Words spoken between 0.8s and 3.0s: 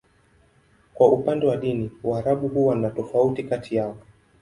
Kwa upande wa dini, Waarabu huwa na